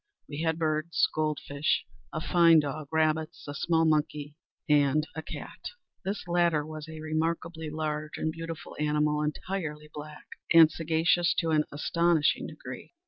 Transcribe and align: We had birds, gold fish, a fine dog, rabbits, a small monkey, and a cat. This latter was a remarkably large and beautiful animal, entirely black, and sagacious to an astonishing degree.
We 0.27 0.41
had 0.41 0.57
birds, 0.57 1.07
gold 1.13 1.39
fish, 1.47 1.85
a 2.11 2.19
fine 2.19 2.59
dog, 2.61 2.87
rabbits, 2.91 3.47
a 3.47 3.53
small 3.53 3.85
monkey, 3.85 4.35
and 4.67 5.07
a 5.15 5.21
cat. 5.21 5.59
This 6.03 6.27
latter 6.27 6.65
was 6.65 6.89
a 6.89 6.99
remarkably 6.99 7.69
large 7.69 8.17
and 8.17 8.31
beautiful 8.31 8.75
animal, 8.79 9.21
entirely 9.21 9.91
black, 9.93 10.25
and 10.51 10.71
sagacious 10.71 11.35
to 11.35 11.51
an 11.51 11.65
astonishing 11.71 12.47
degree. 12.47 12.95